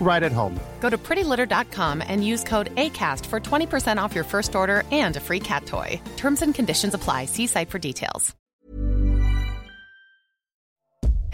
right 0.00 0.22
at 0.22 0.32
home. 0.32 0.58
Go 0.80 0.88
to 0.90 0.96
prettylitter.com 0.96 2.02
and 2.08 2.24
use 2.24 2.44
code 2.44 2.74
ACAST 2.76 3.26
for 3.26 3.40
20% 3.40 3.98
off 4.04 4.14
your 4.14 4.24
first 4.24 4.54
order 4.54 4.84
and 4.90 5.16
a 5.16 5.20
free 5.20 5.40
cat 5.40 5.66
toy. 5.66 6.00
Terms 6.16 6.42
and 6.42 6.54
conditions 6.54 6.94
apply. 6.94 7.26
See 7.26 7.46
site 7.46 7.70
for 7.70 7.78
details. 7.78 8.34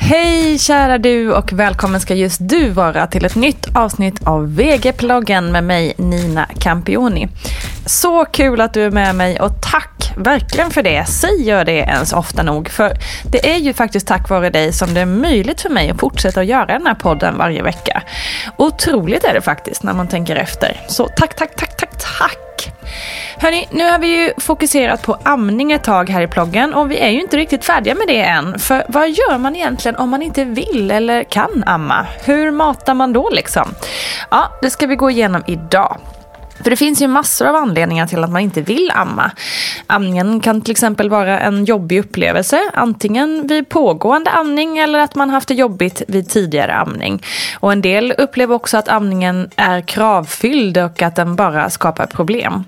Hej 0.06 0.58
kära 0.58 0.98
du 0.98 1.32
och 1.32 1.52
välkommen 1.52 2.00
ska 2.00 2.14
just 2.14 2.48
du 2.48 2.69
vara 2.69 3.06
till 3.06 3.25
ett 3.25 3.34
nytt 3.34 3.76
avsnitt 3.76 4.26
av 4.26 4.54
VG-ploggen 4.54 5.52
med 5.52 5.64
mig 5.64 5.94
Nina 5.96 6.46
Campioni. 6.58 7.28
Så 7.86 8.25
kul 8.25 8.60
att 8.60 8.75
du 8.75 8.82
är 8.82 8.91
med 8.91 9.14
mig 9.14 9.41
och 9.41 9.52
tack 9.62 9.94
verkligen 10.16 10.70
för 10.70 10.82
det. 10.82 11.04
Säg 11.08 11.42
gör 11.42 11.64
det 11.64 11.72
ens 11.72 12.12
ofta 12.12 12.42
nog 12.42 12.69
för 12.69 12.92
det 13.25 13.50
är 13.54 13.58
ju 13.58 13.72
faktiskt 13.72 14.06
tack 14.06 14.28
vare 14.28 14.50
dig 14.50 14.72
som 14.72 14.94
det 14.94 15.00
är 15.00 15.06
möjligt 15.06 15.60
för 15.60 15.70
mig 15.70 15.91
att 15.91 16.00
fortsätta 16.00 16.41
att 16.41 16.47
göra 16.47 16.66
den 16.66 16.86
här 16.86 16.94
podden 16.94 17.38
varje 17.38 17.62
vecka. 17.62 18.02
Otroligt 18.56 19.25
är 19.25 19.34
det 19.34 19.41
faktiskt 19.41 19.82
när 19.82 19.92
man 19.92 20.08
tänker 20.08 20.36
efter. 20.36 20.80
Så 20.88 21.08
tack, 21.16 21.36
tack, 21.36 21.56
tack, 21.56 21.76
tack, 21.76 21.91
tack! 22.19 22.72
Hörni, 23.38 23.69
nu 23.70 23.91
har 23.91 23.98
vi 23.98 24.06
ju 24.06 24.32
fokuserat 24.36 25.02
på 25.02 25.19
amning 25.22 25.72
ett 25.72 25.84
tag 25.84 26.10
här 26.10 26.22
i 26.22 26.26
ploggen 26.26 26.75
och 26.75 26.91
vi 26.91 26.98
är 26.98 27.10
ju 27.10 27.20
inte 27.20 27.36
riktigt 27.36 27.64
färdiga 27.64 27.94
med 27.94 28.06
det 28.06 28.22
än. 28.22 28.58
För 28.58 28.84
vad 28.88 29.10
gör 29.10 29.38
man 29.38 29.56
egentligen 29.56 29.96
om 29.96 30.10
man 30.10 30.22
inte 30.22 30.44
vill 30.44 30.91
eller 30.91 31.25
kan 31.25 31.64
amma? 31.66 32.06
Hur 32.25 32.50
matar 32.50 32.94
man 32.94 33.12
då 33.12 33.31
liksom? 33.31 33.75
Ja, 34.31 34.52
det 34.62 34.70
ska 34.70 34.86
vi 34.86 34.96
gå 34.96 35.10
igenom 35.10 35.42
idag. 35.46 36.00
För 36.62 36.70
det 36.70 36.76
finns 36.76 37.03
ju 37.03 37.09
massor 37.09 37.47
av 37.47 37.56
anledningar 37.56 38.06
till 38.06 38.25
att 38.25 38.31
man 38.31 38.42
inte 38.42 38.60
vill 38.60 38.91
amma. 38.94 39.31
Amningen 39.87 40.41
kan 40.41 40.60
till 40.60 40.70
exempel 40.70 41.10
vara 41.10 41.41
en 41.41 41.65
jobbig 41.65 41.98
upplevelse, 41.98 42.60
antingen 42.75 43.47
vid 43.47 43.69
pågående 43.69 44.31
amning 44.31 44.78
eller 44.78 44.98
att 44.98 45.14
man 45.14 45.31
haft 45.31 45.48
det 45.48 45.54
jobbigt 45.54 46.03
vid 46.09 46.28
tidigare 46.28 46.75
amning. 46.75 47.22
Och 47.60 47.72
en 47.72 47.82
del 47.82 48.14
upplever 48.19 48.54
också 48.54 48.76
att 48.76 48.88
amningen 48.88 49.50
är 49.56 49.81
kravfylld 49.81 50.78
och 50.78 51.03
att 51.03 51.16
den 51.16 51.37
bara 51.37 51.70
skapar 51.70 52.06
problem. 52.06 52.64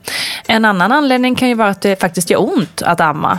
En 0.47 0.65
annan 0.65 0.93
anledning 0.93 1.35
kan 1.35 1.49
ju 1.49 1.55
vara 1.55 1.69
att 1.69 1.81
det 1.81 2.01
faktiskt 2.01 2.31
gör 2.31 2.43
ont 2.43 2.83
att 2.83 3.01
amma. 3.01 3.39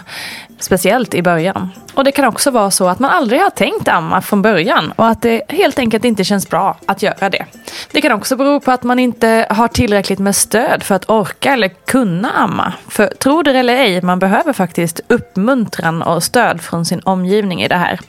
Speciellt 0.60 1.14
i 1.14 1.22
början. 1.22 1.70
Och 1.94 2.04
det 2.04 2.12
kan 2.12 2.26
också 2.26 2.52
vara 2.52 2.72
så 2.72 2.88
att 2.88 3.00
man 3.00 3.12
aldrig 3.12 3.42
har 3.42 3.50
tänkt 3.50 3.88
amma 3.88 4.22
från 4.22 4.42
början 4.42 4.94
och 4.96 5.08
att 5.08 5.22
det 5.22 5.42
helt 5.50 5.80
enkelt 5.80 6.06
inte 6.06 6.24
känns 6.24 6.50
bra 6.50 6.78
att 6.86 7.02
göra 7.02 7.30
det. 7.30 7.46
Det 7.92 8.02
kan 8.02 8.12
också 8.12 8.36
bero 8.36 8.60
på 8.60 8.72
att 8.72 8.84
man 8.84 9.00
inte 9.00 9.48
har 9.50 9.68
tillräckligt 9.68 10.20
med 10.20 10.36
stöd 10.36 10.84
för 10.84 10.96
att 10.96 11.10
orka 11.10 11.54
eller 11.54 11.68
kunna 11.68 12.32
amma. 12.32 12.74
För 12.88 13.08
tro 13.08 13.44
det 13.44 13.52
eller 13.52 13.76
ej, 13.76 14.02
man 14.02 14.20
behöver 14.20 14.54
faktiskt 14.54 15.00
uppmuntran 15.08 16.02
och 16.02 16.24
stöd 16.24 16.62
från 16.62 16.86
sin 16.86 17.00
omgivning 17.00 17.62
i 17.62 17.68
det 17.68 17.76
här. 17.76 18.00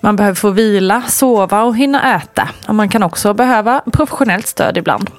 Man 0.00 0.16
behöver 0.16 0.34
få 0.34 0.50
vila, 0.50 1.02
sova 1.02 1.62
och 1.62 1.76
hinna 1.76 2.16
äta. 2.16 2.48
Och 2.68 2.74
man 2.74 2.88
kan 2.88 3.02
också 3.02 3.34
behöva 3.34 3.82
professionellt 3.92 4.46
stöd 4.46 4.76
ibland. 4.76 5.10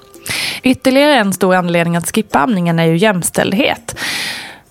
Ytterligare 0.64 1.16
en 1.16 1.34
stor 1.34 1.56
anledning 1.56 1.96
att 1.96 2.16
skippa 2.16 2.40
amningen 2.40 2.80
är 2.80 2.86
ju 2.86 2.98
jämställdhet 2.98 3.96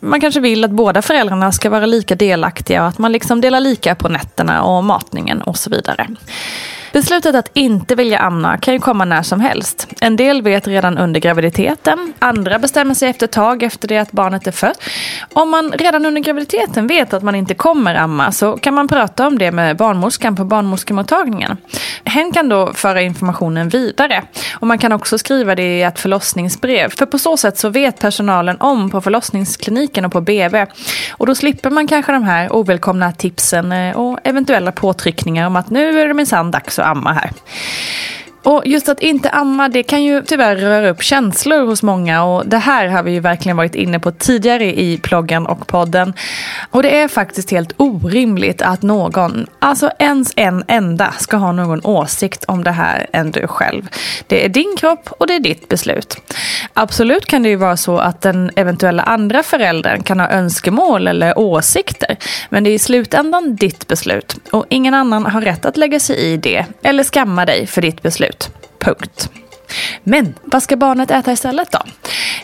man 0.05 0.21
kanske 0.21 0.41
vill 0.41 0.65
att 0.65 0.71
båda 0.71 1.03
föräldrarna 1.03 1.53
ska 1.53 1.71
vara 1.71 1.87
lika 1.87 2.15
delaktiga 2.15 2.83
och 2.83 2.89
att 2.89 2.99
man 2.99 3.13
liksom 3.13 3.41
delar 3.41 3.61
lika 3.61 3.95
på 3.95 4.09
nätterna 4.09 4.63
och 4.63 4.85
matningen 4.85 5.43
och 5.43 5.57
så 5.57 5.71
vidare. 5.71 6.09
Beslutet 6.95 7.35
att 7.35 7.51
inte 7.55 7.95
vilja 7.95 8.19
amma 8.19 8.59
kan 8.59 8.75
ju 8.75 8.81
komma 8.81 9.05
när 9.05 9.23
som 9.23 9.41
helst. 9.41 9.89
En 10.01 10.17
del 10.17 10.43
vet 10.43 10.69
redan 10.69 10.99
under 10.99 11.21
graviditeten, 11.21 12.13
andra 12.19 12.59
bestämmer 12.59 12.95
sig 12.95 13.09
efter 13.09 13.25
ett 13.27 13.33
tag 13.33 13.63
efter 13.63 13.89
det 13.89 13.99
att 13.99 14.13
barnet 14.13 14.47
är 14.47 14.53
fött. 14.53 14.83
Om 15.33 15.51
man 15.51 15.73
redan 15.73 16.07
under 16.07 16.21
graviditeten 16.21 16.87
vet 16.87 17.13
att 17.15 17.23
man 17.23 17.35
inte 17.35 17.55
kommer 17.55 17.95
amma 17.95 18.33
så 18.33 18.57
kan 18.57 18.75
man 18.75 18.89
prata 18.89 19.27
om 19.27 19.39
det 19.39 19.53
med 19.53 19.77
barnmorskan 19.77 20.37
på 20.37 20.45
barnmorskemottagningen. 20.45 21.57
Hen 22.05 22.33
kan 22.33 22.49
då 22.49 22.73
föra 22.73 23.03
informationen 23.03 23.69
vidare 23.69 24.23
och 24.55 24.67
man 24.67 24.79
kan 24.79 24.93
också 24.93 25.19
skriva 25.19 25.55
det 25.55 25.79
i 25.79 25.83
ett 25.83 25.99
förlossningsbrev. 25.99 26.91
För 26.91 27.07
på 27.07 27.19
så 27.19 27.37
sätt 27.37 27.59
så 27.59 27.69
vet 27.69 27.99
personalen 27.99 28.57
om 28.61 28.91
på 28.91 29.01
förlossningskliniken 29.01 30.05
och 30.05 30.13
på 30.13 30.21
BB. 30.21 30.67
Och 31.13 31.27
då 31.27 31.35
slipper 31.35 31.71
man 31.71 31.87
kanske 31.87 32.13
de 32.13 32.23
här 32.23 32.53
ovälkomna 32.53 33.13
tipsen 33.13 33.73
eh, 33.73 33.97
och 34.15 34.21
eventuella 34.25 34.73
påtryckningar 34.73 35.47
om 35.47 35.57
att 35.57 35.71
nu 35.71 36.01
är 36.01 36.09
det 36.09 36.15
minsann 36.15 36.51
dags 36.51 36.79
att 36.79 36.87
amma 36.87 37.13
här. 37.13 37.31
Och 38.45 38.63
just 38.67 38.89
att 38.89 39.01
inte 39.01 39.31
amma, 39.31 39.69
det 39.69 39.83
kan 39.83 40.03
ju 40.03 40.23
tyvärr 40.23 40.57
röra 40.57 40.91
upp 40.91 41.03
känslor 41.03 41.67
hos 41.67 41.83
många 41.83 42.25
och 42.25 42.47
det 42.47 42.59
här 42.59 42.87
har 42.89 43.03
vi 43.03 43.13
ju 43.13 43.21
verkligen 43.21 43.57
varit 43.57 43.75
inne 43.75 44.01
på 44.01 44.13
tidigare 44.13 44.81
i 44.81 44.99
ploggen 45.03 45.47
och 45.47 45.67
podden. 45.67 46.13
Och 46.71 46.83
det 46.83 46.97
är 46.97 47.09
faktiskt 47.09 47.51
helt 47.51 47.73
orimligt 47.77 48.63
att 48.63 48.83
någon, 48.83 49.47
alltså 49.59 49.91
ens 49.99 50.33
en 50.37 50.65
enda, 50.69 51.13
ska 51.13 51.37
ha 51.37 51.53
någon 51.53 51.81
åsikt 51.85 52.45
om 52.45 52.65
det 52.65 52.71
här 52.71 53.07
än 53.13 53.31
du 53.31 53.47
själv. 53.47 53.89
Det 54.27 54.45
är 54.45 54.49
din 54.49 54.75
kropp 54.79 55.09
och 55.19 55.27
det 55.27 55.35
är 55.35 55.41
ditt 55.41 55.69
beslut. 55.69 56.17
Absolut 56.73 57.27
kan 57.27 57.43
det 57.43 57.49
ju 57.49 57.57
vara 57.57 57.77
så 57.77 57.99
att 57.99 58.21
den 58.21 58.51
eventuella 58.57 59.03
andra 59.03 59.43
föräldern 59.43 60.03
kan 60.03 60.21
ha 60.21 60.31
önskemål 60.31 61.07
eller 61.07 61.39
åsikter, 61.39 62.17
men 62.49 62.65
det 62.65 62.71
är 62.71 62.75
i 62.75 62.79
slutändan 62.79 63.57
ditt 63.57 63.89
beslut 63.89 64.37
och 64.51 64.67
ingen 64.69 64.95
annan 64.95 65.27
har 65.27 65.41
rätt 65.41 65.65
att 65.65 65.77
lägga 65.77 66.01
sig 66.01 66.17
i 66.17 66.37
det 66.37 66.67
eller 66.83 67.05
skamma 67.05 67.45
dig 67.45 67.67
för 67.67 67.83
ditt 67.83 68.03
beslut. 68.03 68.34
Punkt. 68.85 69.31
Men 70.05 70.35
vad 70.43 70.63
ska 70.63 70.77
barnet 70.77 71.11
äta 71.11 71.33
istället 71.33 71.73
då? 71.73 71.79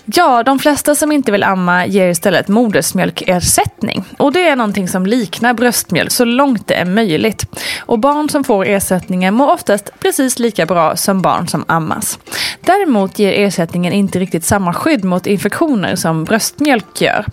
Ja, 0.05 0.43
de 0.43 0.59
flesta 0.59 0.95
som 0.95 1.13
inte 1.13 1.33
vill 1.33 1.43
amma 1.43 1.87
ger 1.87 2.09
istället 2.09 2.49
modersmjölkersättning. 2.49 4.05
Och 4.19 4.33
det 4.33 4.49
är 4.49 4.57
någonting 4.57 4.89
som 4.89 5.07
liknar 5.07 5.55
bröstmjölk 5.55 6.13
så 6.13 6.25
långt 6.25 6.67
det 6.67 6.75
är 6.75 6.85
möjligt. 6.85 7.47
Och 7.81 7.99
barn 7.99 8.29
som 8.29 8.45
får 8.45 8.67
ersättningen 8.67 9.35
mår 9.35 9.51
oftast 9.51 9.91
precis 10.01 10.39
lika 10.39 10.67
bra 10.67 10.97
som 10.97 11.23
barn 11.23 11.49
som 11.49 11.65
ammas. 11.69 12.19
Däremot 12.61 13.19
ger 13.19 13.33
ersättningen 13.33 13.93
inte 13.93 14.19
riktigt 14.19 14.45
samma 14.45 14.75
skydd 14.75 15.05
mot 15.05 15.27
infektioner 15.27 15.97
som 15.97 16.25
bröstmjölk 16.25 17.01
gör. 17.01 17.25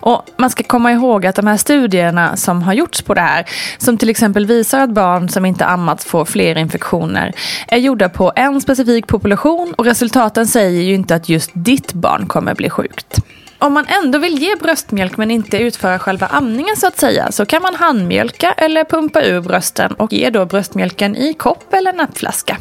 Och 0.00 0.26
man 0.36 0.50
ska 0.50 0.62
komma 0.62 0.92
ihåg 0.92 1.26
att 1.26 1.36
de 1.36 1.46
här 1.46 1.56
studierna 1.56 2.36
som 2.36 2.62
har 2.62 2.72
gjorts 2.72 3.02
på 3.02 3.14
det 3.14 3.20
här, 3.20 3.44
som 3.78 3.98
till 3.98 4.10
exempel 4.10 4.46
visar 4.46 4.80
att 4.80 4.90
barn 4.90 5.28
som 5.28 5.44
inte 5.46 5.66
ammats 5.66 6.04
får 6.04 6.24
fler 6.24 6.58
infektioner, 6.58 7.32
är 7.68 7.78
gjorda 7.78 8.08
på 8.08 8.32
en 8.36 8.60
specifik 8.60 9.06
population 9.06 9.41
och 9.76 9.84
resultaten 9.84 10.46
säger 10.46 10.82
ju 10.82 10.94
inte 10.94 11.14
att 11.14 11.28
just 11.28 11.50
ditt 11.54 11.92
barn 11.92 12.26
kommer 12.26 12.54
bli 12.54 12.70
sjukt. 12.70 13.18
Om 13.58 13.72
man 13.72 13.86
ändå 14.04 14.18
vill 14.18 14.38
ge 14.38 14.56
bröstmjölk 14.56 15.16
men 15.16 15.30
inte 15.30 15.58
utföra 15.58 15.98
själva 15.98 16.26
amningen 16.26 16.76
så 16.76 16.86
att 16.86 16.98
säga 16.98 17.32
så 17.32 17.46
kan 17.46 17.62
man 17.62 17.74
handmjölka 17.74 18.52
eller 18.52 18.84
pumpa 18.84 19.22
ur 19.22 19.40
brösten 19.40 19.92
och 19.92 20.12
ge 20.12 20.30
då 20.30 20.46
bröstmjölken 20.46 21.16
i 21.16 21.34
kopp 21.34 21.74
eller 21.74 21.92
nappflaska. 21.92 22.56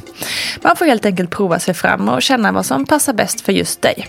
Man 0.61 0.75
får 0.75 0.85
helt 0.85 1.05
enkelt 1.05 1.29
prova 1.29 1.59
sig 1.59 1.73
fram 1.73 2.09
och 2.09 2.21
känna 2.21 2.51
vad 2.51 2.65
som 2.65 2.85
passar 2.85 3.13
bäst 3.13 3.41
för 3.41 3.51
just 3.51 3.81
dig. 3.81 4.07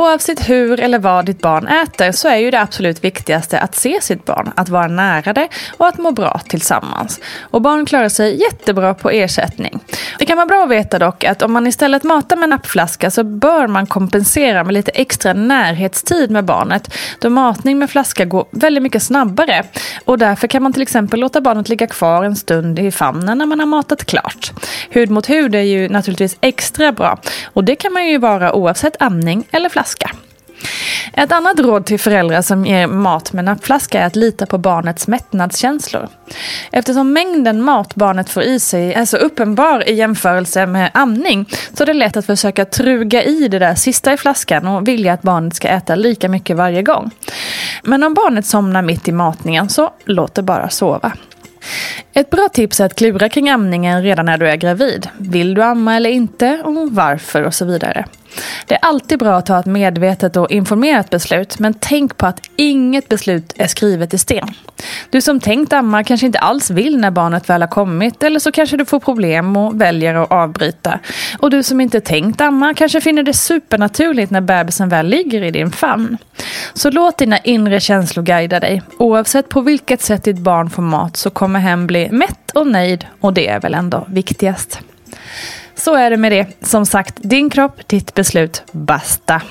Oavsett 0.00 0.48
hur 0.48 0.80
eller 0.80 0.98
vad 0.98 1.26
ditt 1.26 1.40
barn 1.40 1.66
äter 1.66 2.12
så 2.12 2.28
är 2.28 2.36
ju 2.36 2.50
det 2.50 2.60
absolut 2.60 3.04
viktigaste 3.04 3.60
att 3.60 3.74
se 3.74 4.00
sitt 4.00 4.24
barn, 4.24 4.52
att 4.56 4.68
vara 4.68 4.86
nära 4.86 5.32
det 5.32 5.48
och 5.76 5.88
att 5.88 5.98
må 5.98 6.10
bra 6.12 6.40
tillsammans. 6.48 7.20
Och 7.40 7.62
barn 7.62 7.86
klarar 7.86 8.08
sig 8.08 8.40
jättebra 8.40 8.94
på 8.94 9.10
ersättning. 9.10 9.80
Det 10.18 10.26
kan 10.26 10.36
vara 10.36 10.46
bra 10.46 10.62
att 10.62 10.70
veta 10.70 10.98
dock 10.98 11.24
att 11.24 11.42
om 11.42 11.52
man 11.52 11.66
istället 11.66 12.02
matar 12.02 12.36
med 12.36 12.48
nappflaska 12.48 13.10
så 13.10 13.24
bör 13.24 13.66
man 13.66 13.86
kompensera 13.86 14.64
med 14.64 14.74
lite 14.74 14.90
extra 14.90 15.32
närhetstid 15.32 16.30
med 16.30 16.44
barnet 16.44 16.94
då 17.18 17.30
matning 17.30 17.78
med 17.78 17.90
flaska 17.90 18.24
går 18.24 18.46
väldigt 18.50 18.82
mycket 18.82 19.02
snabbare. 19.02 19.64
Och 20.04 20.18
därför 20.18 20.48
kan 20.48 20.62
man 20.62 20.72
till 20.72 20.82
exempel 20.82 21.20
låta 21.20 21.40
barnet 21.40 21.68
ligga 21.68 21.86
kvar 21.86 22.24
en 22.24 22.36
stund 22.36 22.78
i 22.78 22.90
famnen 22.90 23.38
när 23.38 23.46
man 23.46 23.60
har 23.60 23.66
matat 23.66 24.04
klart. 24.04 24.52
Hud 24.90 25.10
mot 25.10 25.30
hud 25.30 25.54
är 25.54 25.60
ju 25.60 25.88
naturligtvis 25.88 26.36
extra 26.40 26.92
bra 26.92 27.18
och 27.44 27.64
det 27.64 27.76
kan 27.76 27.92
man 27.92 28.06
ju 28.06 28.18
vara 28.18 28.52
oavsett 28.52 29.02
amning 29.02 29.44
eller 29.50 29.68
flaska. 29.68 29.89
Ett 31.12 31.32
annat 31.32 31.60
råd 31.60 31.86
till 31.86 32.00
föräldrar 32.00 32.42
som 32.42 32.66
ger 32.66 32.86
mat 32.86 33.32
med 33.32 33.44
nappflaska 33.44 34.00
är 34.00 34.06
att 34.06 34.16
lita 34.16 34.46
på 34.46 34.58
barnets 34.58 35.08
mättnadskänslor. 35.08 36.08
Eftersom 36.72 37.12
mängden 37.12 37.62
mat 37.62 37.94
barnet 37.94 38.30
får 38.30 38.42
i 38.42 38.60
sig 38.60 38.92
är 38.92 39.04
så 39.04 39.16
uppenbar 39.16 39.88
i 39.88 39.94
jämförelse 39.94 40.66
med 40.66 40.90
amning 40.94 41.48
så 41.74 41.82
är 41.82 41.86
det 41.86 41.94
lätt 41.94 42.16
att 42.16 42.26
försöka 42.26 42.64
truga 42.64 43.22
i 43.22 43.48
det 43.48 43.58
där 43.58 43.74
sista 43.74 44.12
i 44.12 44.16
flaskan 44.16 44.66
och 44.66 44.88
vilja 44.88 45.12
att 45.12 45.22
barnet 45.22 45.54
ska 45.54 45.68
äta 45.68 45.94
lika 45.94 46.28
mycket 46.28 46.56
varje 46.56 46.82
gång. 46.82 47.10
Men 47.82 48.02
om 48.02 48.14
barnet 48.14 48.46
somnar 48.46 48.82
mitt 48.82 49.08
i 49.08 49.12
matningen 49.12 49.68
så 49.68 49.90
låt 50.04 50.34
det 50.34 50.42
bara 50.42 50.68
sova. 50.68 51.12
Ett 52.12 52.30
bra 52.30 52.48
tips 52.52 52.80
är 52.80 52.84
att 52.84 52.94
klura 52.94 53.28
kring 53.28 53.50
amningen 53.50 54.02
redan 54.02 54.26
när 54.26 54.38
du 54.38 54.48
är 54.48 54.56
gravid. 54.56 55.08
Vill 55.18 55.54
du 55.54 55.62
amma 55.62 55.96
eller 55.96 56.10
inte 56.10 56.62
och 56.64 56.92
varför 56.92 57.42
och 57.42 57.54
så 57.54 57.64
vidare. 57.64 58.04
Det 58.66 58.74
är 58.74 58.80
alltid 58.82 59.18
bra 59.18 59.36
att 59.36 59.46
ta 59.46 59.60
ett 59.60 59.66
medvetet 59.66 60.36
och 60.36 60.50
informerat 60.50 61.10
beslut, 61.10 61.58
men 61.58 61.74
tänk 61.74 62.16
på 62.16 62.26
att 62.26 62.40
inget 62.56 63.08
beslut 63.08 63.52
är 63.56 63.66
skrivet 63.66 64.14
i 64.14 64.18
sten. 64.18 64.48
Du 65.10 65.20
som 65.20 65.40
tänkt 65.40 65.72
amma 65.72 66.04
kanske 66.04 66.26
inte 66.26 66.38
alls 66.38 66.70
vill 66.70 66.98
när 66.98 67.10
barnet 67.10 67.50
väl 67.50 67.62
har 67.62 67.68
kommit, 67.68 68.22
eller 68.22 68.40
så 68.40 68.52
kanske 68.52 68.76
du 68.76 68.84
får 68.84 69.00
problem 69.00 69.56
och 69.56 69.80
väljer 69.80 70.14
att 70.14 70.30
avbryta. 70.30 70.98
Och 71.38 71.50
du 71.50 71.62
som 71.62 71.80
inte 71.80 72.00
tänkt 72.00 72.40
amma 72.40 72.74
kanske 72.74 73.00
finner 73.00 73.22
det 73.22 73.34
supernaturligt 73.34 74.30
när 74.30 74.40
bebisen 74.40 74.88
väl 74.88 75.06
ligger 75.06 75.42
i 75.42 75.50
din 75.50 75.70
famn. 75.70 76.18
Så 76.74 76.90
låt 76.90 77.18
dina 77.18 77.38
inre 77.38 77.80
känslor 77.80 78.24
guida 78.24 78.60
dig. 78.60 78.82
Oavsett 78.98 79.48
på 79.48 79.60
vilket 79.60 80.02
sätt 80.02 80.24
ditt 80.24 80.38
barn 80.38 80.70
får 80.70 80.82
mat 80.82 81.16
så 81.16 81.30
kommer 81.30 81.60
hem 81.60 81.86
bli 81.86 82.10
mätt 82.10 82.50
och 82.54 82.66
nöjd 82.66 83.06
och 83.20 83.32
det 83.32 83.48
är 83.48 83.60
väl 83.60 83.74
ändå 83.74 84.06
viktigast. 84.08 84.80
Så 85.74 85.94
är 85.94 86.10
det 86.10 86.16
med 86.16 86.32
det. 86.32 86.66
Som 86.66 86.86
sagt, 86.86 87.14
din 87.16 87.50
kropp, 87.50 87.88
ditt 87.88 88.14
beslut, 88.14 88.62
basta. 88.72 89.42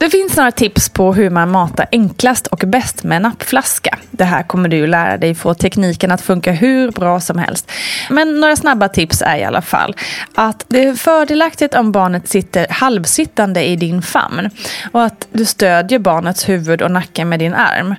Det 0.00 0.10
finns 0.10 0.36
några 0.36 0.52
tips 0.52 0.88
på 0.88 1.14
hur 1.14 1.30
man 1.30 1.50
matar 1.50 1.86
enklast 1.92 2.46
och 2.46 2.58
bäst 2.66 3.04
med 3.04 3.22
nappflaska. 3.22 3.98
Det 4.10 4.24
här 4.24 4.42
kommer 4.42 4.68
du 4.68 4.86
lära 4.86 5.16
dig 5.16 5.34
få 5.34 5.54
tekniken 5.54 6.12
att 6.12 6.20
funka 6.20 6.52
hur 6.52 6.90
bra 6.90 7.20
som 7.20 7.38
helst. 7.38 7.70
Men 8.10 8.40
några 8.40 8.56
snabba 8.56 8.88
tips 8.88 9.22
är 9.22 9.36
i 9.36 9.44
alla 9.44 9.62
fall 9.62 9.94
att 10.34 10.64
det 10.68 10.84
är 10.84 10.94
fördelaktigt 10.94 11.74
om 11.74 11.92
barnet 11.92 12.28
sitter 12.28 12.66
halvsittande 12.70 13.64
i 13.64 13.76
din 13.76 14.02
famn 14.02 14.50
och 14.92 15.02
att 15.02 15.26
du 15.32 15.44
stödjer 15.44 15.98
barnets 15.98 16.48
huvud 16.48 16.82
och 16.82 16.90
nacke 16.90 17.24
med 17.24 17.38
din 17.38 17.54
arm. 17.54 17.94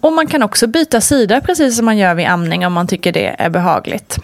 Och 0.00 0.12
man 0.12 0.26
kan 0.26 0.42
också 0.42 0.66
byta 0.66 1.00
sida 1.00 1.40
precis 1.40 1.76
som 1.76 1.84
man 1.84 1.98
gör 1.98 2.14
vid 2.14 2.26
amning 2.26 2.66
om 2.66 2.72
man 2.72 2.86
tycker 2.86 3.12
det 3.12 3.36
är 3.38 3.50
behagligt. 3.50 4.18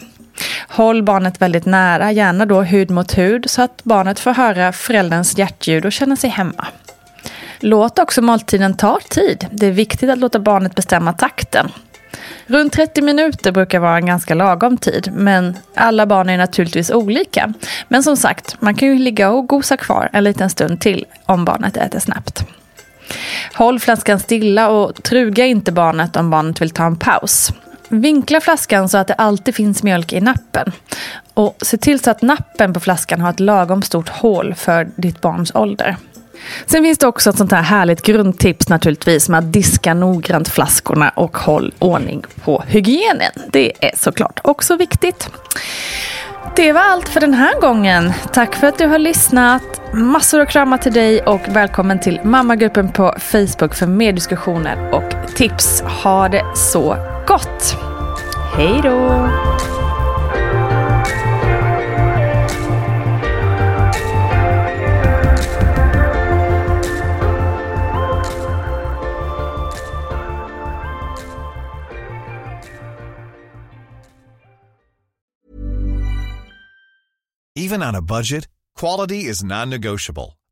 Håll 0.69 1.03
barnet 1.03 1.43
väldigt 1.43 1.67
nära, 1.67 2.13
gärna 2.13 2.47
då 2.47 2.63
hud 2.63 2.91
mot 2.91 3.19
hud, 3.19 3.51
så 3.51 3.63
att 3.63 3.85
barnet 3.85 4.21
får 4.21 4.35
höra 4.35 4.73
förälderns 4.73 5.39
hjärtljud 5.39 5.87
och 5.87 5.93
känna 5.93 6.17
sig 6.17 6.31
hemma. 6.31 6.67
Låt 7.61 7.99
också 7.99 8.23
måltiden 8.23 8.77
ta 8.77 8.99
tid. 9.11 9.47
Det 9.51 9.67
är 9.67 9.73
viktigt 9.73 10.11
att 10.11 10.19
låta 10.19 10.39
barnet 10.39 10.75
bestämma 10.75 11.13
takten. 11.13 11.71
Runt 12.47 12.73
30 12.73 13.03
minuter 13.03 13.53
brukar 13.53 13.81
vara 13.81 13.97
en 13.97 14.07
ganska 14.07 14.35
lagom 14.35 14.77
tid, 14.77 15.11
men 15.13 15.57
alla 15.75 16.07
barn 16.07 16.29
är 16.29 16.39
naturligtvis 16.39 16.91
olika. 16.91 17.53
Men 17.89 18.03
som 18.03 18.17
sagt, 18.17 18.57
man 18.61 18.75
kan 18.75 18.89
ju 18.89 18.99
ligga 18.99 19.31
och 19.31 19.47
gosa 19.47 19.77
kvar 19.77 20.09
en 20.13 20.25
liten 20.25 20.51
stund 20.51 20.81
till 20.81 21.05
om 21.27 21.45
barnet 21.45 21.77
äter 21.77 21.99
snabbt. 21.99 22.45
Håll 23.55 23.81
flaskan 23.81 24.21
stilla 24.21 24.69
och 24.69 25.03
truga 25.03 25.47
inte 25.47 25.73
barnet 25.73 26.17
om 26.17 26.31
barnet 26.31 26.61
vill 26.61 26.71
ta 26.71 26.85
en 26.85 26.97
paus. 26.97 27.53
Vinkla 27.89 28.41
flaskan 28.41 28.89
så 28.89 28.99
att 28.99 29.07
det 29.07 29.15
alltid 29.15 29.55
finns 29.55 29.83
mjölk 29.83 30.13
i 30.13 30.21
nappen. 30.21 30.73
Och 31.35 31.57
se 31.63 31.77
till 31.77 32.01
så 32.01 32.11
att 32.11 32.23
nappen 32.23 32.73
på 32.73 32.81
flaskan 32.81 33.21
har 33.21 33.31
ett 33.31 33.41
lagom 33.41 33.83
stort 33.83 34.09
hål 34.09 34.55
för 34.55 34.89
ditt 34.97 35.21
barns 35.21 35.55
ålder. 35.55 35.97
Sen 36.67 36.83
finns 36.83 36.99
det 36.99 37.07
också 37.07 37.31
ett 37.31 37.39
sånt 37.39 37.53
här 37.53 37.63
härligt 37.63 38.03
grundtips 38.03 38.69
naturligtvis 38.69 39.29
med 39.29 39.39
att 39.39 39.53
diska 39.53 39.95
noggrant 39.95 40.49
flaskorna 40.49 41.09
och 41.09 41.37
håll 41.39 41.75
ordning 41.79 42.25
på 42.45 42.65
hygienen. 42.67 43.33
Det 43.53 43.73
är 43.81 43.93
såklart 43.97 44.41
också 44.45 44.77
viktigt. 44.77 45.31
Det 46.57 46.73
var 46.73 46.81
allt 46.81 47.09
för 47.09 47.21
den 47.21 47.35
här 47.35 47.61
gången. 47.61 48.13
Tack 48.33 48.55
för 48.55 48.67
att 48.67 48.79
du 48.79 48.87
har 48.87 48.99
lyssnat. 48.99 49.63
Massor 49.93 50.41
av 50.41 50.47
kramar 50.47 50.79
till 50.79 50.93
dig 50.93 51.23
och 51.23 51.41
välkommen 51.49 52.01
till 52.01 52.21
mammagruppen 52.25 52.93
på 52.93 53.15
Facebook 53.19 53.75
för 53.75 53.87
mer 53.87 54.13
diskussioner 54.13 54.95
och 54.95 55.35
tips. 55.35 55.81
Ha 55.81 56.29
det 56.29 56.45
så 56.55 57.18
gott! 57.29 57.77
Hej 58.57 58.81
då! 58.83 59.29
Even 77.55 77.83
on 77.83 77.95
a 77.95 78.01
budget, 78.01 78.49
quality 78.75 79.25
is 79.25 79.43
non-negotiable. 79.43 80.38